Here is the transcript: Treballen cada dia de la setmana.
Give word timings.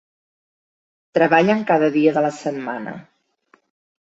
Treballen 1.17 1.61
cada 1.73 1.91
dia 1.99 2.15
de 2.17 2.25
la 2.27 2.33
setmana. 2.39 2.95